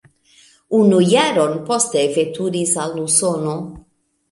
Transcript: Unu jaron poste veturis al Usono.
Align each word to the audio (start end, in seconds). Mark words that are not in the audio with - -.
Unu 0.77 1.01
jaron 1.09 1.53
poste 1.69 2.07
veturis 2.17 2.75
al 2.87 2.99
Usono. 3.07 3.57